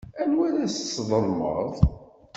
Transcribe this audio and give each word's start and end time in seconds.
Anwa 0.21 0.43
ara 0.47 0.65
tesḍelmeḍ? 0.75 1.73